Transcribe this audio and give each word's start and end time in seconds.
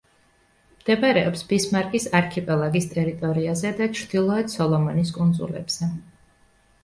მდებარეობს 0.75 1.43
ბისმარკის 1.49 2.07
არქიპელაგის 2.19 2.87
ტერიტორიაზე 2.93 3.73
და 3.81 3.87
ჩრდილოეთ 3.99 4.55
სოლომონის 4.57 5.11
კუნძულებზე. 5.19 5.91